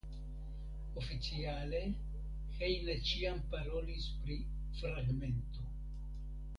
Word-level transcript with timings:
Oficiale 1.01 1.81
Heine 2.61 2.97
ĉiam 3.11 3.45
parolis 3.53 4.09
pri 4.25 4.39
"fragmento". 4.81 5.73